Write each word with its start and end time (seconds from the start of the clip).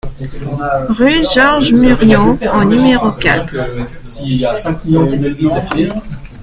Rue 0.89 1.23
Georges 1.31 1.73
Muriot 1.73 2.35
au 2.55 2.63
numéro 2.63 3.11
quatre 3.11 3.55